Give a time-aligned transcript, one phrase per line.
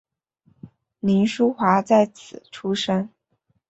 [0.99, 3.07] 凌叔华在此出生。